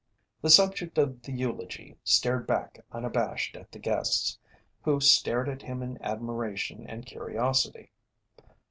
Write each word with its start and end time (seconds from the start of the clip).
The 0.41 0.49
subject 0.49 0.97
of 0.97 1.21
the 1.21 1.31
eulogy 1.31 1.95
stared 2.03 2.47
back 2.47 2.79
unabashed 2.91 3.55
at 3.55 3.71
the 3.71 3.77
guests, 3.77 4.39
who 4.81 4.99
stared 4.99 5.47
at 5.47 5.61
him 5.61 5.83
in 5.83 6.01
admiration 6.01 6.87
and 6.89 7.05
curiosity. 7.05 7.91